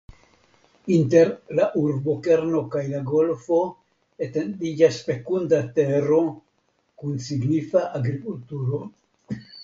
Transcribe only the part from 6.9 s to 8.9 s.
kun signifa agrikulturo.